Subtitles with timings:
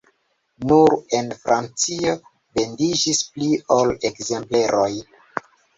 [0.71, 2.15] Nur en Francio
[2.61, 4.93] vendiĝis pli ol ekzempleroj.